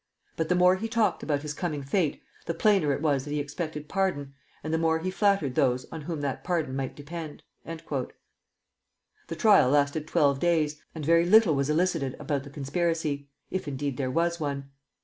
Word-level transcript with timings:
But 0.35 0.49
the 0.49 0.55
more 0.55 0.77
he 0.77 0.87
talked 0.87 1.21
about 1.21 1.43
his 1.43 1.53
coming 1.53 1.83
fate, 1.83 2.23
the 2.47 2.55
plainer 2.55 2.91
it 2.91 3.03
was 3.03 3.23
that 3.23 3.29
he 3.29 3.39
expected 3.39 3.87
pardon, 3.87 4.33
and 4.63 4.73
the 4.73 4.79
more 4.79 4.97
he 4.97 5.11
flattered 5.11 5.53
those 5.53 5.85
on 5.91 6.01
whom 6.01 6.21
that 6.21 6.43
pardon 6.43 6.75
might 6.75 6.95
depend." 6.95 7.43
The 7.65 8.07
trial 9.37 9.69
lasted 9.69 10.07
twelve 10.07 10.39
days, 10.39 10.81
and 10.95 11.05
very 11.05 11.27
little 11.27 11.53
was 11.53 11.69
elicited 11.69 12.15
about 12.19 12.41
the 12.41 12.49
conspiracy, 12.49 13.29
if 13.51 13.67
indeed 13.67 13.97
there 13.97 14.09
was 14.09 14.39
one. 14.39 14.71